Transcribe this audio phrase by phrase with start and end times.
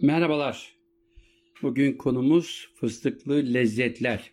[0.00, 0.76] Merhabalar.
[1.62, 4.32] Bugün konumuz fıstıklı lezzetler.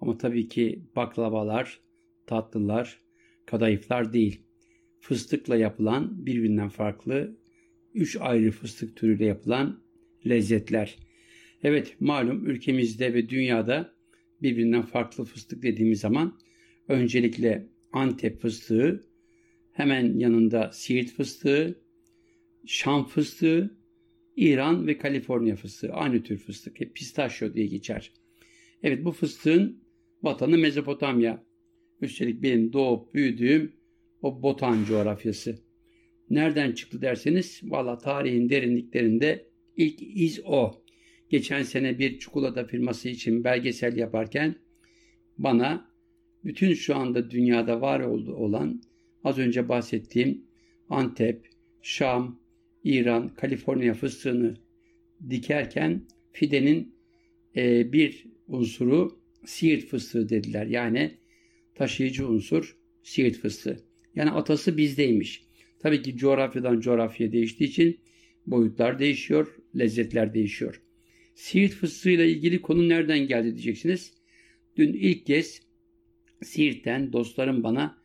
[0.00, 1.80] Ama tabii ki baklavalar,
[2.26, 3.00] tatlılar,
[3.46, 4.40] kadayıflar değil.
[5.00, 7.36] Fıstıkla yapılan birbirinden farklı
[7.94, 9.82] üç ayrı fıstık türüyle yapılan
[10.26, 10.96] lezzetler.
[11.62, 13.94] Evet malum ülkemizde ve dünyada
[14.42, 16.38] birbirinden farklı fıstık dediğimiz zaman
[16.88, 19.04] öncelikle Antep fıstığı,
[19.72, 21.80] hemen yanında Siirt fıstığı,
[22.66, 23.79] Şam fıstığı,
[24.40, 26.80] İran ve Kaliforniya fıstığı aynı tür fıstık.
[26.80, 28.12] Hep pistachio diye geçer.
[28.82, 29.80] Evet bu fıstığın
[30.22, 31.44] vatanı Mezopotamya.
[32.00, 33.72] Üstelik benim doğup büyüdüğüm
[34.22, 35.58] o Botan coğrafyası.
[36.30, 40.82] Nereden çıktı derseniz valla tarihin derinliklerinde ilk iz o.
[41.30, 44.54] Geçen sene bir çikolata firması için belgesel yaparken
[45.38, 45.90] bana
[46.44, 48.82] bütün şu anda dünyada var olan
[49.24, 50.44] az önce bahsettiğim
[50.88, 51.46] Antep,
[51.82, 52.40] Şam,
[52.84, 54.56] İran, Kaliforniya fıstığını
[55.30, 56.02] dikerken
[56.32, 56.94] fidenin
[57.56, 60.66] e, bir unsuru Siirt fıstığı dediler.
[60.66, 61.14] Yani
[61.74, 63.80] taşıyıcı unsur Siirt fıstığı.
[64.14, 65.44] Yani atası bizdeymiş.
[65.78, 68.00] Tabii ki coğrafyadan coğrafyaya değiştiği için
[68.46, 70.82] boyutlar değişiyor, lezzetler değişiyor.
[71.34, 74.12] Siirt fıstığıyla ilgili konu nereden geldi diyeceksiniz.
[74.76, 75.62] Dün ilk kez
[76.42, 77.98] Siirt'ten dostlarım bana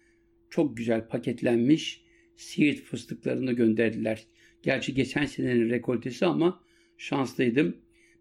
[0.50, 2.02] çok güzel paketlenmiş
[2.36, 4.26] Siirt fıstıklarını gönderdiler.
[4.66, 6.64] Gerçi geçen senenin rekoltesi ama
[6.98, 7.78] şanslıydım.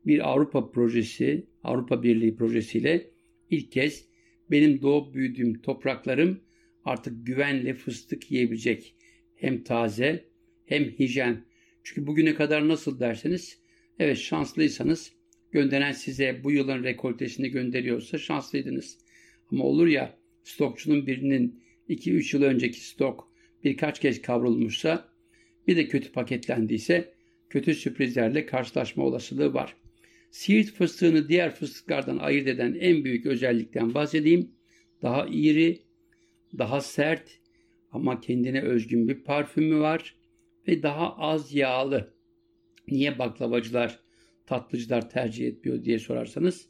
[0.07, 3.11] Bir Avrupa projesi, Avrupa Birliği projesiyle
[3.51, 4.05] ilk kez
[4.51, 6.41] benim doğup büyüdüğüm topraklarım
[6.85, 8.95] artık güvenle fıstık yiyebilecek.
[9.35, 10.25] Hem taze
[10.67, 11.45] hem hijyen.
[11.83, 13.59] Çünkü bugüne kadar nasıl derseniz
[13.99, 15.13] evet şanslıysanız
[15.53, 18.99] gönderen size bu yılın rekoltesini gönderiyorsa şanslıydınız.
[19.53, 23.33] Ama olur ya stokçunun birinin 2-3 yıl önceki stok
[23.65, 25.14] birkaç kez kavrulmuşsa
[25.67, 27.15] bir de kötü paketlendiyse
[27.51, 29.77] kötü sürprizlerle karşılaşma olasılığı var.
[30.31, 34.51] Siirt fıstığını diğer fıstıklardan ayırt eden en büyük özellikten bahsedeyim.
[35.03, 35.83] Daha iri,
[36.59, 37.41] daha sert
[37.93, 40.17] ama kendine özgün bir parfümü var
[40.69, 42.15] ve daha az yağlı.
[42.89, 44.01] Niye baklavacılar,
[44.47, 46.69] tatlıcılar tercih etmiyor diye sorarsanız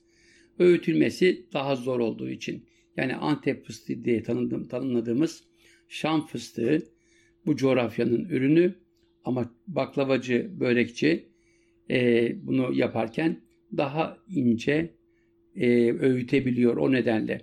[0.58, 2.66] öğütülmesi daha zor olduğu için.
[2.96, 5.44] Yani Antep fıstığı diye tanımladığımız
[5.88, 6.82] Şam fıstığı
[7.46, 8.74] bu coğrafyanın ürünü
[9.24, 11.28] ama baklavacı, börekçi
[11.90, 13.40] e, bunu yaparken
[13.76, 14.94] daha ince
[15.56, 17.40] e, öğütebiliyor o nedenle.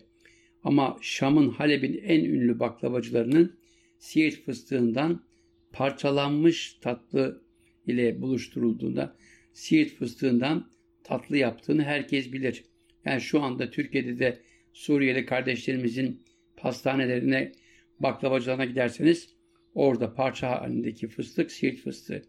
[0.64, 3.56] Ama Şam'ın Halep'in en ünlü baklavacılarının
[4.00, 5.24] Siirt fıstığından
[5.72, 7.41] parçalanmış tatlı
[7.88, 9.16] ile buluşturulduğunda
[9.53, 10.72] Siirt fıstığından
[11.03, 12.64] tatlı yaptığını herkes bilir.
[13.06, 14.40] Yani şu anda Türkiye'de de
[14.74, 16.22] Suriyeli kardeşlerimizin
[16.58, 17.52] pastanelerine,
[18.00, 19.30] baklavacılarına giderseniz
[19.76, 22.24] Orada parça halindeki fıstık Siirt fıstığı.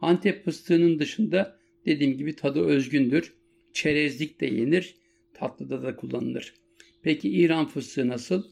[0.00, 3.34] Antep fıstığının dışında dediğim gibi tadı özgündür.
[3.72, 4.94] Çerezlik de yenir,
[5.34, 6.54] tatlıda da kullanılır.
[7.02, 8.44] Peki İran fıstığı nasıl?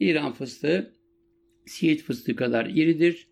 [0.00, 0.94] İran fıstığı
[1.66, 3.26] Siirt fıstığı kadar iridir.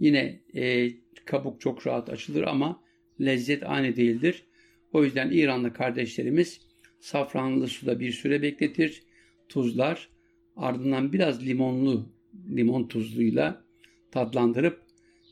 [0.00, 0.90] Yine e,
[1.24, 2.82] kabuk çok rahat açılır ama
[3.20, 4.44] lezzet aynı değildir.
[4.92, 6.60] O yüzden İranlı kardeşlerimiz
[7.00, 9.02] safranlı suda bir süre bekletir,
[9.48, 10.08] tuzlar,
[10.56, 12.12] ardından biraz limonlu,
[12.56, 13.67] limon tuzluyla
[14.10, 14.82] tatlandırıp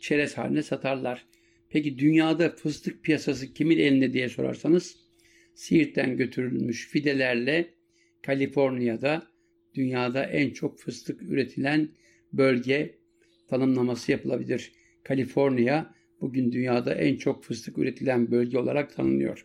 [0.00, 1.26] çerez haline satarlar.
[1.68, 4.96] Peki dünyada fıstık piyasası kimin elinde diye sorarsanız
[5.54, 7.74] Siirt'ten götürülmüş fidelerle
[8.22, 9.26] Kaliforniya'da
[9.74, 11.88] dünyada en çok fıstık üretilen
[12.32, 12.98] bölge
[13.48, 14.72] tanımlaması yapılabilir.
[15.02, 19.44] Kaliforniya bugün dünyada en çok fıstık üretilen bölge olarak tanınıyor.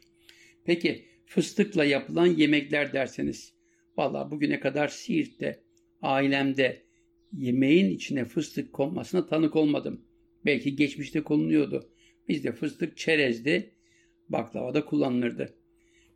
[0.66, 3.53] Peki fıstıkla yapılan yemekler derseniz
[3.97, 5.59] valla bugüne kadar Siirt'te,
[6.02, 6.81] ailemde
[7.34, 10.02] yemeğin içine fıstık konmasına tanık olmadım.
[10.46, 11.90] Belki geçmişte konuluyordu.
[12.30, 13.72] Bizde fıstık çerezde,
[14.30, 15.53] baklavada kullanılırdı.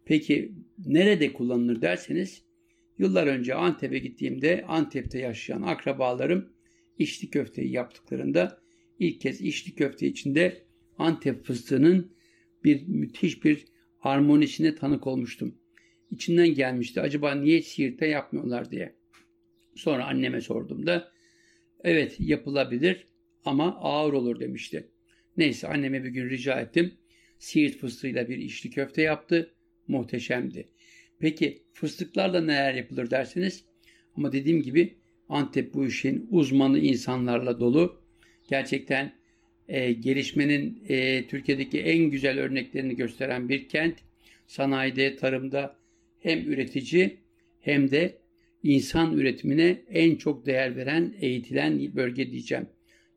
[0.06, 0.52] Peki
[0.86, 2.44] nerede kullanılır derseniz,
[3.00, 6.50] yıllar önce Antep'e gittiğimde Antep'te yaşayan akrabalarım
[7.00, 8.62] içli köfteyi yaptıklarında
[9.00, 10.66] ilk kez içli köfte içinde
[10.98, 12.12] Antep fıstığının
[12.64, 13.66] bir müthiş bir
[13.98, 15.56] harmonisine tanık olmuştum.
[16.12, 18.96] İçinden gelmişti acaba niye Siirt'te yapmıyorlar diye.
[19.76, 21.12] Sonra anneme sordum da
[21.84, 23.08] evet yapılabilir
[23.46, 24.88] ama ağır olur demişti.
[25.38, 26.94] Neyse anneme bir gün rica ettim.
[27.40, 29.54] Siirt fıstığıyla bir içli köfte yaptı.
[29.88, 30.68] Muhteşemdi.
[31.20, 33.66] Peki fıstıklarla neler yapılır dersiniz?
[34.16, 34.96] Ama dediğim gibi
[35.30, 38.02] Antep bu işin uzmanı insanlarla dolu.
[38.50, 39.14] Gerçekten
[39.68, 43.96] e, gelişmenin e, Türkiye'deki en güzel örneklerini gösteren bir kent.
[44.48, 45.76] Sanayide, tarımda
[46.20, 47.18] hem üretici
[47.62, 48.18] hem de
[48.66, 52.68] insan üretimine en çok değer veren, eğitilen bölge diyeceğim.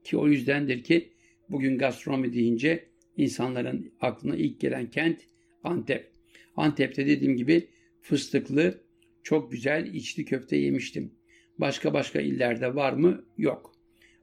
[0.04, 1.08] Ki o yüzdendir ki
[1.48, 2.84] bugün gastronomi deyince
[3.16, 5.20] insanların aklına ilk gelen kent
[5.64, 6.10] Antep.
[6.56, 7.68] Antep'te dediğim gibi
[8.00, 8.80] fıstıklı
[9.22, 11.12] çok güzel içli köfte yemiştim.
[11.58, 13.24] Başka başka illerde var mı?
[13.38, 13.74] Yok.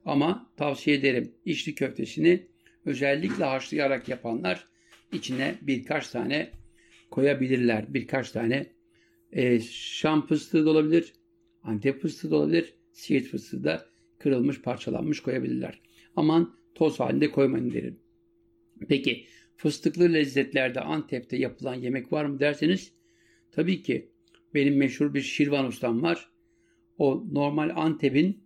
[0.04, 2.46] Ama tavsiye ederim içli köftesini
[2.84, 4.68] özellikle haşlayarak yapanlar
[5.12, 6.50] içine birkaç tane
[7.10, 7.84] koyabilirler.
[7.94, 8.66] Birkaç tane
[9.32, 11.12] e, Şam fıstığı da olabilir,
[11.62, 13.86] Antep fıstığı da olabilir, Siirt fıstığı da
[14.18, 15.80] kırılmış, parçalanmış koyabilirler.
[16.16, 17.98] Aman toz halinde koymayın derim.
[18.88, 19.26] Peki
[19.56, 22.92] fıstıklı lezzetlerde Antep'te yapılan yemek var mı derseniz
[23.52, 24.10] tabii ki
[24.54, 26.30] benim meşhur bir şirvan ustam var.
[26.98, 28.40] O normal Antep'in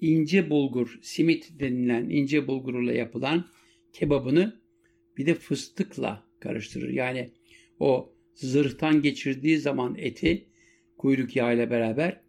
[0.00, 3.44] ince bulgur, simit denilen ince bulguruyla yapılan
[3.92, 4.60] kebabını
[5.16, 6.88] bir de fıstıkla karıştırır.
[6.88, 7.30] Yani
[7.80, 10.46] o zırhtan geçirdiği zaman eti
[10.98, 12.20] kuyruk yağı ile beraber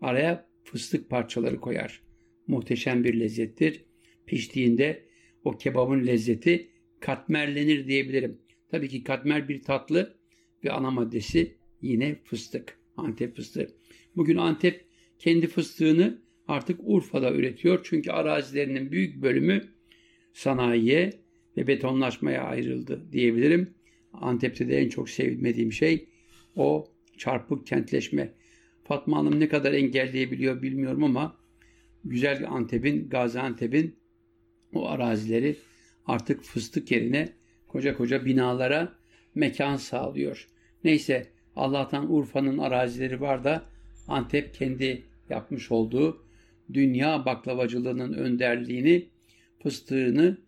[0.00, 2.02] araya fıstık parçaları koyar.
[2.46, 3.84] Muhteşem bir lezzettir.
[4.26, 5.02] Piştiğinde
[5.44, 6.68] o kebabın lezzeti
[7.00, 8.38] katmerlenir diyebilirim.
[8.70, 10.16] Tabii ki katmer bir tatlı
[10.64, 12.78] ve ana maddesi yine fıstık.
[12.96, 13.74] Antep fıstığı.
[14.16, 14.84] Bugün Antep
[15.18, 17.80] kendi fıstığını artık Urfa'da üretiyor.
[17.82, 19.68] Çünkü arazilerinin büyük bölümü
[20.32, 21.10] sanayiye
[21.56, 23.74] ve betonlaşmaya ayrıldı diyebilirim.
[24.12, 26.08] Antep'te de en çok sevmediğim şey
[26.56, 28.32] o çarpık kentleşme.
[28.84, 31.36] Fatma Hanım ne kadar engelleyebiliyor bilmiyorum ama
[32.04, 33.96] güzel Antep'in, Gaziantep'in
[34.74, 35.56] o arazileri
[36.06, 37.28] artık fıstık yerine
[37.68, 38.92] koca koca binalara
[39.34, 40.48] mekan sağlıyor.
[40.84, 41.26] Neyse
[41.56, 43.62] Allah'tan Urfa'nın arazileri var da
[44.08, 46.24] Antep kendi yapmış olduğu
[46.72, 49.08] dünya baklavacılığının önderliğini,
[49.62, 50.38] fıstığını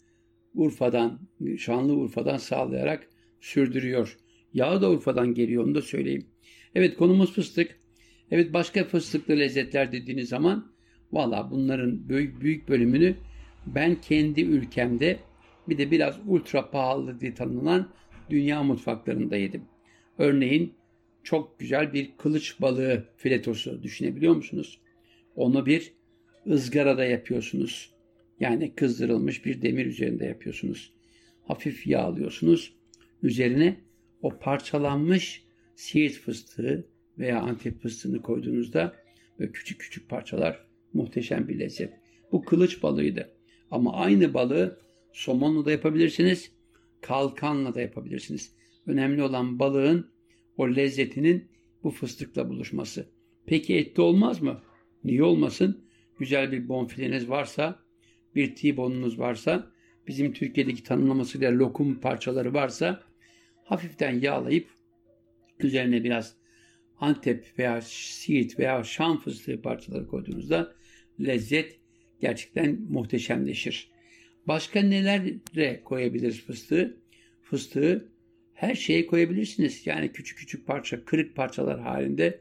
[0.55, 1.21] Urfa'dan,
[1.59, 3.09] şanlı Urfa'dan sağlayarak
[3.45, 4.17] sürdürüyor.
[4.55, 6.27] Yağı da Urfa'dan geliyor onu da söyleyeyim.
[6.75, 7.79] Evet konumuz fıstık.
[8.31, 10.73] Evet başka fıstıklı lezzetler dediğiniz zaman
[11.13, 13.17] valla bunların büyük, büyük bölümünü
[13.67, 15.19] ben kendi ülkemde
[15.69, 17.89] bir de biraz ultra pahalı diye tanınan
[18.31, 19.63] dünya mutfaklarında yedim.
[20.19, 20.75] Örneğin
[21.23, 24.81] çok güzel bir kılıç balığı filetosu düşünebiliyor musunuz?
[25.37, 25.93] Onu bir
[26.47, 27.95] ızgarada yapıyorsunuz.
[28.41, 30.93] Yani kızdırılmış bir demir üzerinde yapıyorsunuz.
[31.47, 32.84] Hafif yağlıyorsunuz.
[33.25, 33.81] Üzerine
[34.23, 35.45] o parçalanmış
[35.75, 36.89] siirt fıstığı
[37.19, 38.95] veya antep fıstığını koyduğunuzda
[39.39, 41.93] böyle küçük küçük parçalar muhteşem bir lezzet.
[42.33, 43.31] Bu kılıç balığıydı.
[43.71, 44.79] Ama aynı balığı
[45.13, 46.53] somonla da yapabilirsiniz,
[47.01, 48.53] kalkanla da yapabilirsiniz.
[48.87, 50.11] Önemli olan balığın
[50.57, 51.49] o lezzetinin
[51.83, 53.07] bu fıstıkla buluşması.
[53.47, 54.63] Peki etli olmaz mı?
[55.05, 55.85] Niye olmasın?
[56.19, 57.79] Güzel bir bonfileniz varsa,
[58.35, 59.71] bir T-bone'unuz varsa,
[60.07, 63.03] bizim Türkiye'deki tanımlamasıyla lokum parçaları varsa
[63.65, 64.69] hafiften yağlayıp
[65.59, 66.37] üzerine biraz
[67.01, 70.75] Antep veya Siirt veya Şam fıstığı parçaları koyduğunuzda
[71.21, 71.79] lezzet
[72.21, 73.91] gerçekten muhteşemleşir.
[74.47, 76.97] Başka nelere koyabiliriz fıstığı?
[77.43, 78.09] Fıstığı
[78.55, 79.87] her şeye koyabilirsiniz.
[79.87, 82.39] Yani küçük küçük parça, kırık parçalar halinde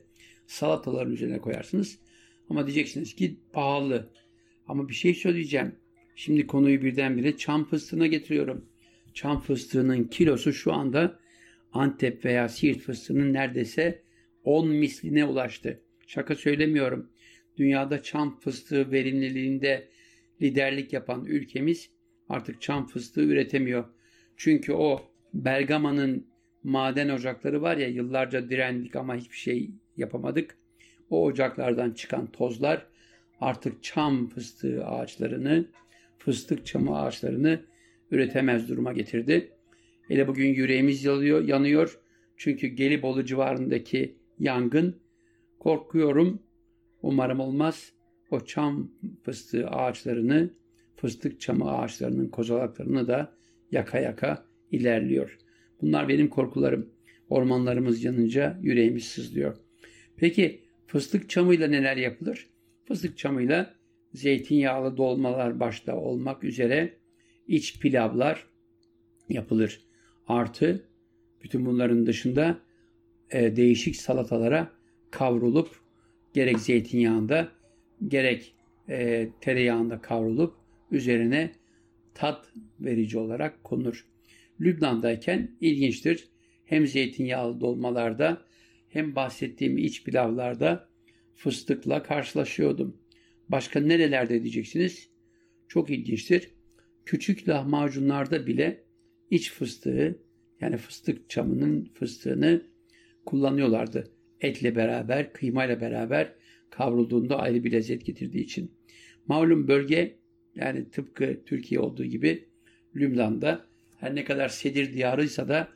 [0.47, 1.99] salataların üzerine koyarsınız.
[2.49, 4.09] Ama diyeceksiniz ki pahalı.
[4.67, 5.75] Ama bir şey söyleyeceğim.
[6.15, 8.65] Şimdi konuyu birdenbire çam fıstığına getiriyorum.
[9.13, 11.19] Çam fıstığının kilosu şu anda
[11.73, 14.01] Antep veya Siirt fıstığının neredeyse
[14.43, 15.79] 10 misline ulaştı.
[16.07, 17.09] Şaka söylemiyorum.
[17.57, 19.87] Dünyada çam fıstığı verimliliğinde
[20.41, 21.89] liderlik yapan ülkemiz
[22.29, 23.85] artık çam fıstığı üretemiyor.
[24.37, 25.01] Çünkü o
[25.33, 26.27] Bergama'nın
[26.63, 30.57] maden ocakları var ya yıllarca direndik ama hiçbir şey yapamadık.
[31.09, 32.87] O ocaklardan çıkan tozlar
[33.41, 35.65] artık çam fıstığı ağaçlarını,
[36.17, 37.65] fıstık çamı ağaçlarını
[38.13, 39.51] üretemez duruma getirdi.
[40.07, 41.99] Hele bugün yüreğimiz yanıyor, yanıyor.
[42.37, 44.95] Çünkü Gelibolu civarındaki yangın
[45.59, 46.39] korkuyorum.
[47.01, 47.93] Umarım olmaz.
[48.31, 48.91] O çam
[49.23, 50.49] fıstığı ağaçlarını,
[50.95, 53.33] fıstık çamı ağaçlarının kozalaklarını da
[53.71, 55.37] yaka yaka ilerliyor.
[55.81, 56.89] Bunlar benim korkularım.
[57.29, 59.57] Ormanlarımız yanınca yüreğimiz sızlıyor.
[60.17, 62.47] Peki fıstık çamıyla neler yapılır?
[62.85, 63.75] Fıstık çamıyla
[64.13, 66.93] zeytinyağlı dolmalar başta olmak üzere
[67.47, 68.47] iç pilavlar
[69.29, 69.81] yapılır.
[70.27, 70.87] Artı
[71.43, 72.59] bütün bunların dışında
[73.31, 74.71] e, değişik salatalara
[75.11, 75.69] kavrulup
[76.33, 77.51] gerek zeytinyağında
[78.07, 78.55] gerek
[78.89, 80.55] e, tereyağında kavrulup
[80.91, 81.51] üzerine
[82.13, 84.05] tat verici olarak konur.
[84.61, 86.27] Lübnan'dayken ilginçtir.
[86.65, 88.41] Hem zeytinyağlı dolmalarda
[88.89, 90.89] hem bahsettiğim iç pilavlarda
[91.35, 92.97] fıstıkla karşılaşıyordum.
[93.49, 95.09] Başka nerelerde diyeceksiniz?
[95.67, 96.49] Çok ilginçtir.
[97.05, 98.83] Küçük lahmacunlarda bile
[99.29, 100.19] iç fıstığı
[100.61, 102.61] yani fıstık çamının fıstığını
[103.25, 104.11] kullanıyorlardı.
[104.41, 106.33] Etle beraber, kıymayla beraber
[106.69, 108.71] kavrulduğunda ayrı bir lezzet getirdiği için.
[109.27, 110.15] Malum bölge
[110.55, 112.45] yani tıpkı Türkiye olduğu gibi
[112.95, 113.65] Lübnan'da
[113.99, 115.67] Her ne kadar sedir diyarıysa da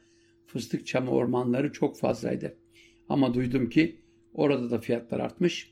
[0.48, 2.58] fıstık çamı ormanları çok fazlaydı.
[3.10, 3.96] Ama duydum ki
[4.34, 5.72] orada da fiyatlar artmış.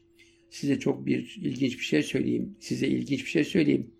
[0.49, 2.55] Size çok bir ilginç bir şey söyleyeyim.
[2.59, 3.91] Size ilginç bir şey söyleyeyim.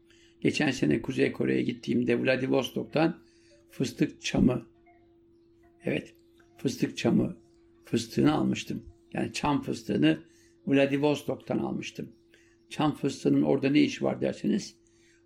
[0.42, 3.20] Geçen sene Kuzey Kore'ye gittiğimde Vladivostok'tan
[3.70, 4.66] fıstık çamı
[5.86, 6.14] evet
[6.58, 7.38] fıstık çamı
[7.86, 8.84] fıstığını almıştım.
[9.14, 10.20] Yani çam fıstığını
[10.68, 12.10] Vladivostok'tan almıştım.
[12.70, 14.76] Çam fıstığının orada ne işi var derseniz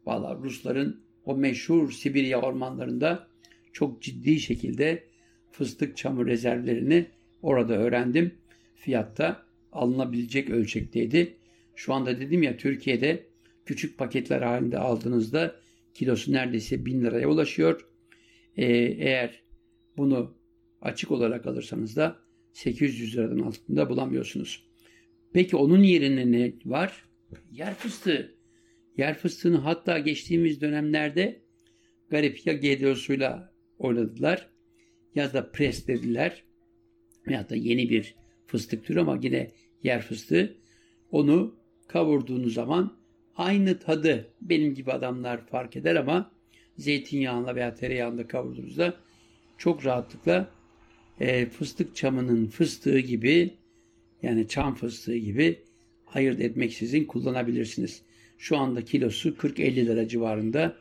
[0.05, 3.27] valla Rusların o meşhur Sibirya ormanlarında
[3.73, 5.03] çok ciddi şekilde
[5.51, 7.07] fıstık çamı rezervlerini
[7.41, 8.33] orada öğrendim.
[8.75, 11.35] Fiyatta alınabilecek ölçekteydi.
[11.75, 13.28] Şu anda dedim ya Türkiye'de
[13.69, 15.55] küçük paketler halinde aldığınızda
[15.93, 17.87] kilosu neredeyse 1000 liraya ulaşıyor.
[18.57, 18.65] Ee,
[18.99, 19.43] eğer
[19.97, 20.37] bunu
[20.81, 22.19] açık olarak alırsanız da
[22.53, 24.63] 800 liradan altında bulamıyorsunuz.
[25.33, 27.05] Peki onun yerine ne var?
[27.51, 28.35] Yer fıstığı.
[28.97, 31.41] Yer fıstığını hatta geçtiğimiz dönemlerde
[32.09, 34.49] garip ya GDO'suyla oynadılar
[35.15, 36.43] ya da pres dediler.
[37.27, 38.15] Ya da yeni bir
[38.47, 39.51] fıstık türü ama yine
[39.83, 40.57] yer fıstığı.
[41.11, 41.55] Onu
[41.87, 42.98] kavurduğunuz zaman
[43.39, 46.31] aynı tadı benim gibi adamlar fark eder ama
[46.77, 48.93] zeytinyağında veya tereyağında kavurduğunuzda
[49.57, 50.51] çok rahatlıkla
[51.19, 53.53] e, fıstık çamının fıstığı gibi
[54.23, 55.59] yani çam fıstığı gibi
[56.13, 58.01] ayırt etmeksizin kullanabilirsiniz.
[58.37, 60.77] Şu anda kilosu 40-50 lira civarında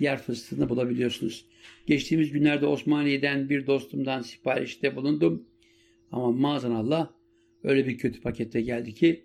[0.00, 1.44] yer fıstığını bulabiliyorsunuz.
[1.86, 5.44] Geçtiğimiz günlerde Osmaniye'den bir dostumdan siparişte bulundum.
[6.12, 7.10] Ama maazanallah
[7.64, 9.24] öyle bir kötü pakette geldi ki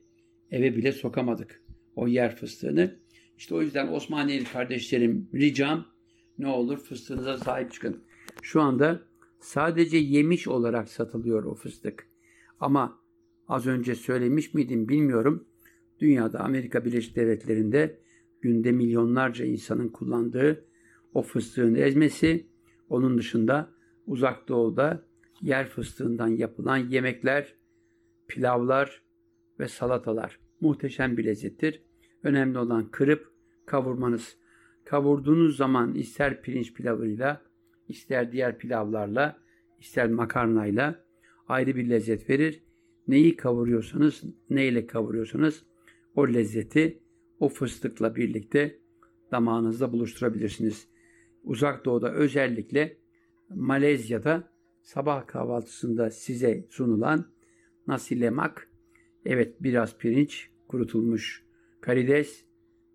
[0.51, 1.62] eve bile sokamadık
[1.95, 2.95] o yer fıstığını.
[3.37, 5.85] İşte o yüzden Osmaniyeli kardeşlerim ricam
[6.39, 8.03] ne olur fıstığınıza sahip çıkın.
[8.41, 8.99] Şu anda
[9.39, 12.07] sadece yemiş olarak satılıyor o fıstık.
[12.59, 12.99] Ama
[13.47, 15.47] az önce söylemiş miydim bilmiyorum.
[15.99, 17.99] Dünyada Amerika Birleşik Devletleri'nde
[18.41, 20.65] günde milyonlarca insanın kullandığı
[21.13, 22.47] o fıstığın ezmesi,
[22.89, 23.69] onun dışında
[24.07, 25.05] uzak doğuda
[25.41, 27.55] yer fıstığından yapılan yemekler,
[28.27, 29.01] pilavlar
[29.59, 31.81] ve salatalar muhteşem bir lezzettir.
[32.23, 33.31] Önemli olan kırıp
[33.65, 34.37] kavurmanız.
[34.85, 37.41] Kavurduğunuz zaman ister pirinç pilavıyla,
[37.87, 39.37] ister diğer pilavlarla,
[39.79, 41.05] ister makarnayla
[41.47, 42.63] ayrı bir lezzet verir.
[43.07, 45.63] Neyi kavuruyorsanız, neyle kavuruyorsanız
[46.15, 46.99] o lezzeti
[47.39, 48.79] o fıstıkla birlikte
[49.31, 50.87] damağınızda buluşturabilirsiniz.
[51.43, 52.97] Uzak Doğu'da özellikle
[53.49, 54.51] Malezya'da
[54.81, 57.25] sabah kahvaltısında size sunulan
[57.87, 58.69] nasi lemak,
[59.25, 61.43] evet biraz pirinç, kurutulmuş
[61.81, 62.43] karides,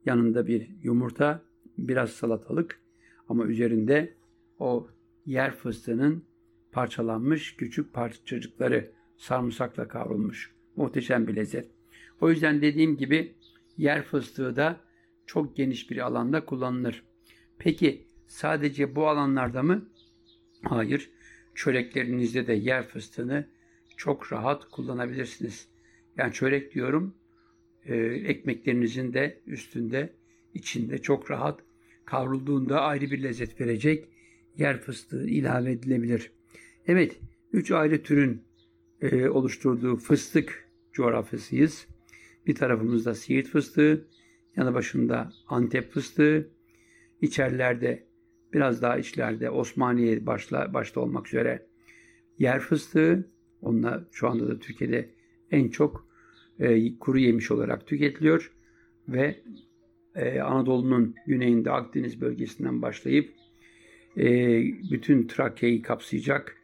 [0.04, 1.42] yanında bir yumurta,
[1.78, 2.80] biraz salatalık
[3.28, 4.14] ama üzerinde
[4.58, 4.88] o
[5.26, 6.24] yer fıstığının
[6.72, 10.54] parçalanmış küçük parçacıkları sarımsakla kavrulmuş.
[10.76, 11.70] Muhteşem bir lezzet.
[12.20, 13.34] O yüzden dediğim gibi
[13.76, 14.80] yer fıstığı da
[15.26, 17.02] çok geniş bir alanda kullanılır.
[17.58, 19.88] Peki sadece bu alanlarda mı?
[20.62, 21.10] Hayır.
[21.54, 23.46] Çöreklerinizde de yer fıstığını
[23.96, 25.68] çok rahat kullanabilirsiniz.
[26.16, 27.14] Yani çörek diyorum
[27.88, 30.12] e, ekmeklerinizin de üstünde
[30.54, 31.60] içinde çok rahat
[32.04, 34.08] kavrulduğunda ayrı bir lezzet verecek
[34.56, 36.32] yer fıstığı ilave edilebilir.
[36.86, 37.20] Evet,
[37.52, 38.42] üç ayrı türün
[39.00, 41.86] e, oluşturduğu fıstık coğrafyasıyız.
[42.46, 44.08] Bir tarafımızda Siirt fıstığı,
[44.56, 46.48] yanı başında Antep fıstığı,
[47.20, 48.06] içerilerde
[48.52, 51.66] biraz daha içlerde Osmaniye başla, başta olmak üzere
[52.38, 53.30] yer fıstığı,
[53.62, 55.08] onunla şu anda da Türkiye'de
[55.50, 56.08] en çok
[56.60, 58.52] e, kuru yemiş olarak tüketiliyor
[59.08, 59.40] ve
[60.14, 63.34] e, Anadolu'nun güneyinde Akdeniz bölgesinden başlayıp
[64.16, 64.26] e,
[64.90, 66.56] bütün Trakya'yı kapsayacak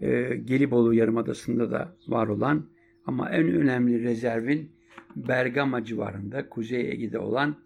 [0.00, 2.66] e, Gelibolu Yarımadası'nda da var olan
[3.06, 4.70] ama en önemli rezervin
[5.16, 7.56] Bergama civarında Kuzey Ege'de olan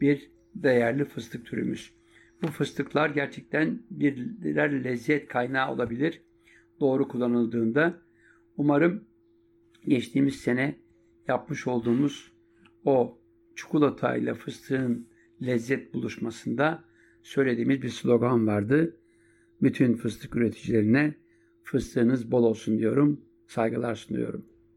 [0.00, 1.92] bir değerli fıstık türümüz.
[2.42, 6.22] Bu fıstıklar gerçekten birer lezzet kaynağı olabilir
[6.80, 7.98] doğru kullanıldığında.
[8.56, 9.04] Umarım
[9.86, 10.76] geçtiğimiz sene
[11.28, 12.32] yapmış olduğumuz
[12.84, 13.18] o
[13.56, 15.08] çikolata ile fıstığın
[15.42, 16.84] lezzet buluşmasında
[17.22, 18.96] söylediğimiz bir slogan vardı.
[19.62, 21.14] Bütün fıstık üreticilerine
[21.62, 23.20] fıstığınız bol olsun diyorum.
[23.46, 24.46] Saygılar sunuyorum.